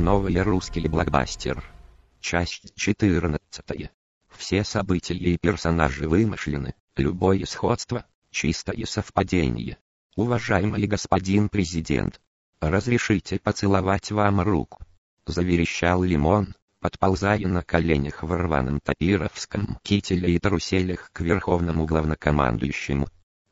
[0.00, 1.62] Новый русский блокбастер.
[2.20, 3.90] Часть 14.
[4.30, 9.76] Все события и персонажи вымышлены, любое сходство– чистое совпадение.
[10.16, 12.18] Уважаемый господин президент,
[12.62, 14.82] разрешите поцеловать вам руку.
[15.26, 23.06] Заверещал Лимон, подползая на коленях в рваном топировском кителе и труселях к верховному главнокомандующему.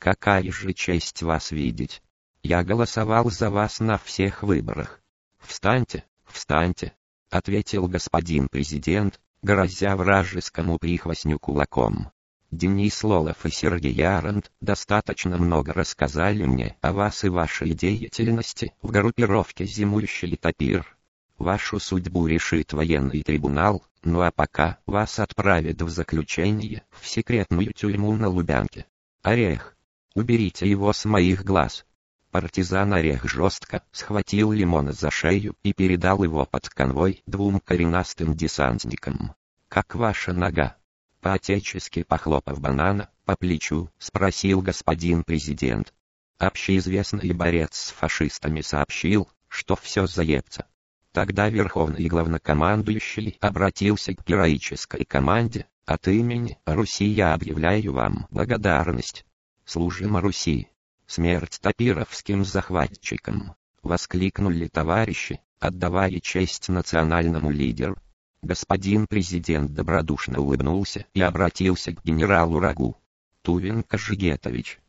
[0.00, 2.02] Какая же честь вас видеть.
[2.42, 4.98] Я голосовал за вас на всех выборах.
[5.38, 6.94] Встаньте, встаньте,
[7.30, 12.10] ответил господин президент, грозя вражескому прихвостню кулаком.
[12.50, 18.90] Денис Лолов и Сергей Арант достаточно много рассказали мне о вас и вашей деятельности в
[18.90, 20.96] группировке «Зимующий топир».
[21.38, 28.14] Вашу судьбу решит военный трибунал, ну а пока вас отправят в заключение в секретную тюрьму
[28.16, 28.86] на Лубянке.
[29.22, 29.74] Орех.
[30.14, 31.86] Уберите его с моих глаз.
[32.32, 39.34] Партизан Орех жестко схватил Лимона за шею и передал его под конвой двум коренастым десантникам.
[39.68, 40.76] «Как ваша нога?»
[41.20, 45.92] По-отечески похлопав банана по плечу, спросил господин президент.
[46.38, 50.66] Общеизвестный борец с фашистами сообщил, что все заебца.
[51.12, 59.26] Тогда верховный главнокомандующий обратился к героической команде, от имени Руси я объявляю вам благодарность.
[59.66, 60.71] Служим Руси.
[61.14, 63.54] Смерть топировским захватчикам.
[63.82, 67.98] Воскликнули товарищи, отдавая честь национальному лидеру.
[68.40, 72.96] Господин президент добродушно улыбнулся и обратился к генералу Рагу.
[73.42, 74.80] Тувин Кожегетович,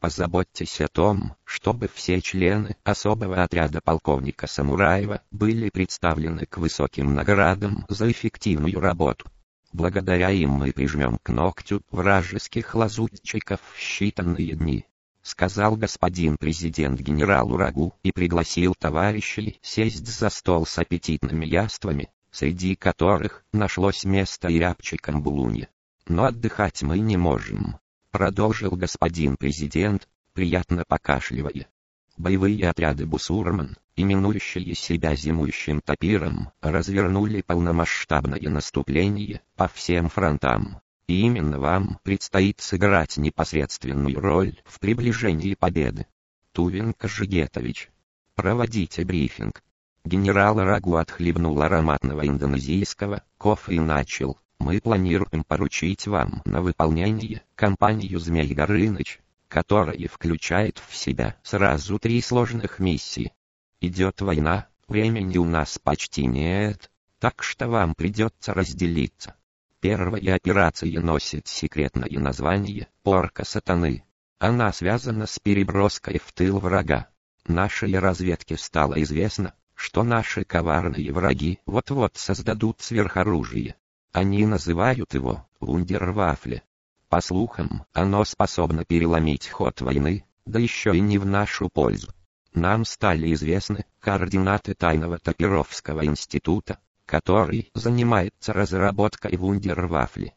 [0.00, 7.86] позаботьтесь о том, чтобы все члены особого отряда полковника Самураева были представлены к высоким наградам
[7.88, 9.30] за эффективную работу.
[9.72, 14.84] Благодаря им мы прижмем к ногтю вражеских лазутчиков в считанные дни,
[15.28, 22.74] сказал господин президент генералу Рагу и пригласил товарищей сесть за стол с аппетитными яствами, среди
[22.74, 25.68] которых нашлось место и рябчикам булуни.
[26.06, 27.78] Но отдыхать мы не можем,
[28.10, 31.68] продолжил господин президент, приятно покашливая.
[32.16, 40.80] Боевые отряды Бусурман, именующие себя зимующим топиром, развернули полномасштабное наступление по всем фронтам.
[41.08, 46.06] И именно вам предстоит сыграть непосредственную роль в приближении победы.
[46.52, 47.90] Тувин Кожегетович.
[48.34, 49.62] Проводите брифинг.
[50.04, 54.38] Генерал Рагу отхлебнул ароматного индонезийского кофе и начал.
[54.58, 62.20] Мы планируем поручить вам на выполнение кампанию Змей Горыныч, которая включает в себя сразу три
[62.20, 63.32] сложных миссии.
[63.80, 69.36] Идет война, времени у нас почти нет, так что вам придется разделиться.
[69.80, 74.04] Первая операция носит секретное название «Порка сатаны».
[74.40, 77.08] Она связана с переброской в тыл врага.
[77.46, 83.76] Нашей разведке стало известно, что наши коварные враги вот-вот создадут сверхоружие.
[84.12, 86.64] Они называют его «Вундервафле».
[87.08, 92.12] По слухам, оно способно переломить ход войны, да еще и не в нашу пользу.
[92.52, 100.34] Нам стали известны координаты тайного Топировского института, который занимается разработкой вундервафли.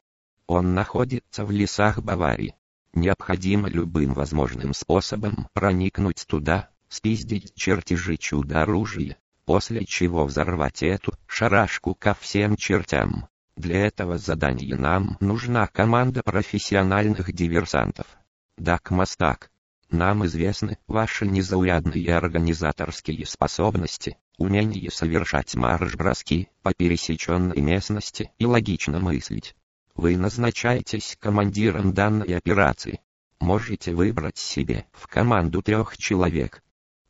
[0.47, 2.55] Он находится в лесах Баварии.
[2.93, 12.13] Необходимо любым возможным способом проникнуть туда, спиздить чертежи чудо-оружия, после чего взорвать эту шарашку ко
[12.13, 13.27] всем чертям.
[13.57, 18.07] Для этого задания нам нужна команда профессиональных диверсантов.
[18.57, 19.51] Дак Мастак.
[19.89, 29.55] Нам известны ваши незаурядные организаторские способности, умение совершать марш-броски по пересеченной местности и логично мыслить.
[29.95, 33.01] Вы назначаетесь командиром данной операции.
[33.39, 36.61] Можете выбрать себе в команду трех человек,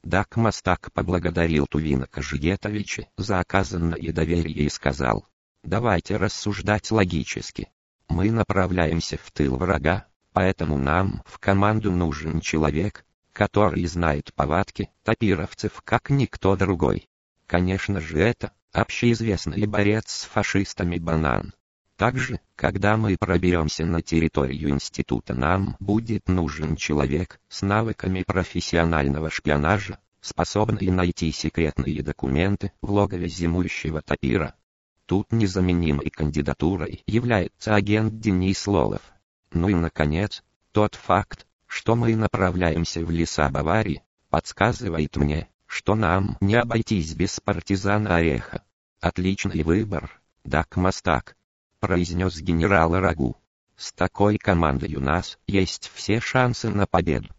[0.03, 5.28] Дак Мастак поблагодарил Тувина Кожиетовича за оказанное доверие и сказал,
[5.63, 7.69] «Давайте рассуждать логически.
[8.10, 15.81] Мы направляемся в тыл врага, поэтому нам в команду нужен человек, который знает повадки топировцев
[15.83, 17.07] как никто другой.
[17.51, 21.53] Конечно же это общеизвестный борец с фашистами Банан.
[21.98, 30.00] Также, когда мы проберемся на территорию института нам будет нужен человек с навыками профессионального шпионажа,
[30.21, 34.56] способный найти секретные документы в логове зимующего топира.
[35.06, 39.01] Тут незаменимой кандидатурой является агент Денис Лолов.
[39.51, 46.38] Ну и наконец, тот факт, что мы направляемся в леса Баварии, подсказывает мне, что нам
[46.41, 48.62] не обойтись без партизана Ореха.
[49.00, 51.38] Отличный выбор, Дак Мастак
[51.79, 53.38] произнес генерал Рагу.
[53.77, 57.29] С такой командой у нас есть все шансы на победу.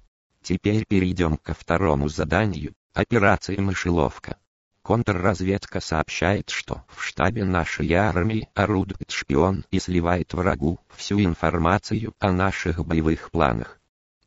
[0.41, 4.39] Теперь перейдем ко второму заданию, операции «Мышеловка».
[4.81, 12.33] Контрразведка сообщает, что в штабе нашей армии орудует шпион и сливает врагу всю информацию о
[12.33, 13.79] наших боевых планах.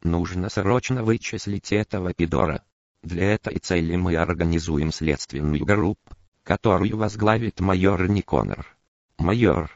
[0.03, 2.63] Нужно срочно вычислить этого пидора.
[3.05, 8.65] Для этой цели мы организуем следственную группу, которую возглавит майор Никонор.
[9.19, 9.69] Майор,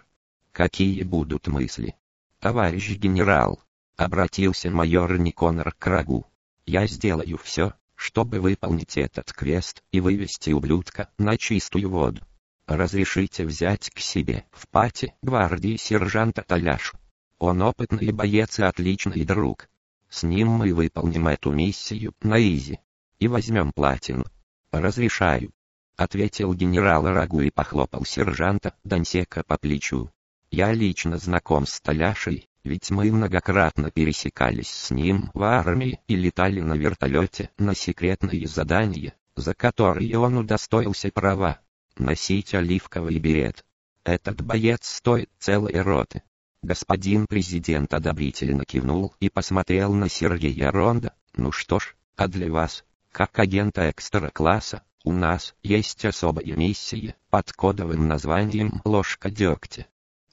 [0.52, 1.96] какие будут мысли?
[2.40, 3.62] Товарищ генерал,
[3.98, 6.26] обратился майор Никонор к Рагу.
[6.66, 12.24] Я сделаю все, чтобы выполнить этот квест и вывести ублюдка на чистую воду.
[12.66, 16.98] Разрешите взять к себе в пати гвардии сержанта Таляшу.
[17.38, 19.70] Он опытный боец и отличный друг.
[20.10, 22.80] С ним мы выполним эту миссию на изи.
[23.20, 24.26] И возьмем платину.
[24.72, 25.52] Разрешаю.
[25.98, 30.10] Ответил генерал Рагу и похлопал сержанта Дансека по плечу.
[30.52, 36.62] Я лично знаком с Таляшей, ведь мы многократно пересекались с ним в армии и летали
[36.62, 41.60] на вертолете на секретные задания, за которые он удостоился права.
[41.98, 43.66] Носить оливковый берет.
[44.06, 46.24] Этот боец стоит целой роты.
[46.62, 51.14] Господин президент одобрительно кивнул и посмотрел на Сергея Ронда.
[51.36, 57.52] Ну что ж, а для вас, как агента экстра-класса, у нас есть особая миссия под
[57.54, 59.88] кодовым названием «Ложка дегтя».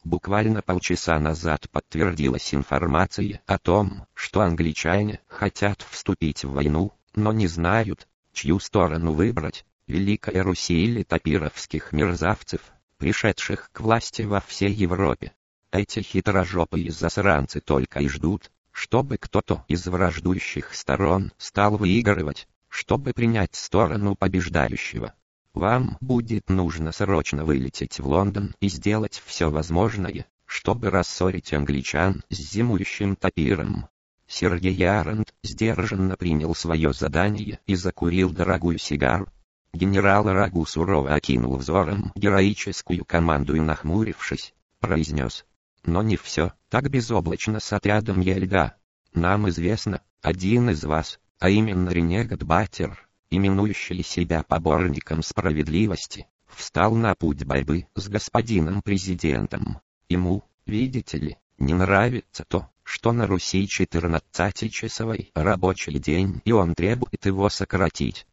[0.04, 7.48] Буквально полчаса назад подтвердилась информация о том, что англичане хотят вступить в войну, но не
[7.48, 12.60] знают, чью сторону выбрать, Великая Руси или топировских мерзавцев,
[12.98, 15.32] пришедших к власти во всей Европе.
[15.70, 22.46] Эти хитрожопые засранцы только и ждут, чтобы кто-то из враждующих сторон стал выигрывать,
[22.76, 25.14] чтобы принять сторону побеждающего.
[25.54, 32.36] Вам будет нужно срочно вылететь в Лондон и сделать все возможное, чтобы рассорить англичан с
[32.36, 33.88] зимующим топиром.
[34.26, 39.28] Сергей Арент сдержанно принял свое задание и закурил дорогую сигару.
[39.72, 45.46] Генерал Рагу сурово окинул взором героическую команду и нахмурившись, произнес.
[45.86, 48.76] Но не все, так безоблачно с отрядом Ельда.
[49.14, 57.14] Нам известно, один из вас, а именно Ренегат Батер, именующий себя поборником справедливости, встал на
[57.14, 59.80] путь борьбы с господином президентом.
[60.08, 67.26] Ему, видите ли, не нравится то, что на Руси 14-часовой рабочий день и он требует
[67.26, 68.26] его сократить.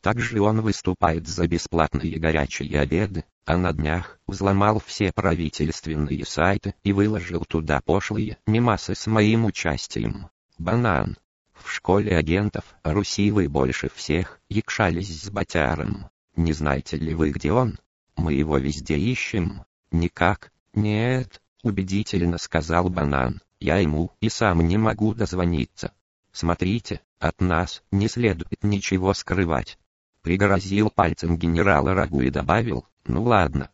[0.00, 6.92] Также он выступает за бесплатные горячие обеды, а на днях взломал все правительственные сайты и
[6.92, 10.28] выложил туда пошлые мемасы с моим участием.
[10.56, 11.18] Банан,
[11.64, 16.08] в школе агентов Руси вы больше всех якшались с Батяром.
[16.36, 17.78] Не знаете ли вы, где он?
[18.16, 19.64] Мы его везде ищем.
[19.90, 20.52] Никак.
[20.74, 23.40] Нет, убедительно сказал Банан.
[23.60, 25.92] Я ему и сам не могу дозвониться.
[26.32, 29.78] Смотрите, от нас не следует ничего скрывать.
[30.22, 33.70] Пригрозил пальцем генерала Рагу и добавил, ну ладно.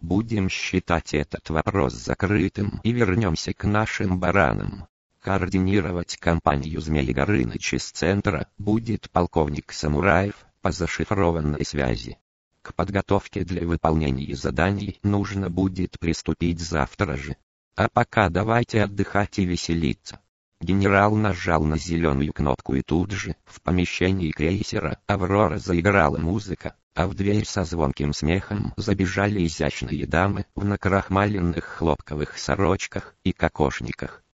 [0.00, 4.88] Будем считать этот вопрос закрытым и вернемся к нашим баранам.
[5.20, 12.18] Координировать кампанию Змеи Горыныч из центра будет полковник Самураев по зашифрованной связи.
[12.62, 17.36] К подготовке для выполнения заданий нужно будет приступить завтра же.
[17.74, 20.20] А пока давайте отдыхать и веселиться.
[20.60, 27.06] Генерал нажал на зеленую кнопку и тут же, в помещении крейсера, Аврора заиграла музыка, а
[27.06, 34.24] в дверь со звонким смехом забежали изящные дамы в накрахмаленных хлопковых сорочках и кокошниках.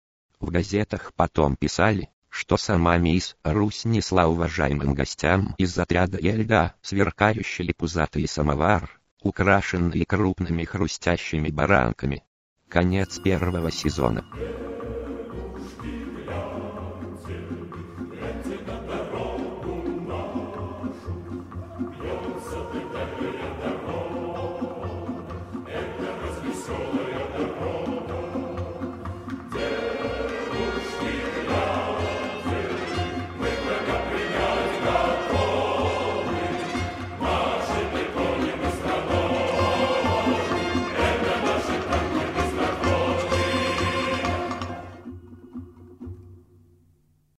[0.45, 7.73] В газетах потом писали, что сама мисс Русь несла уважаемым гостям из отряда Ельда сверкающий
[7.73, 12.25] пузатый самовар, украшенный крупными хрустящими баранками.
[12.69, 14.27] Конец первого сезона.